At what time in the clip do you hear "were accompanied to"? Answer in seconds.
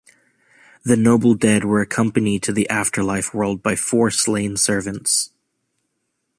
1.63-2.51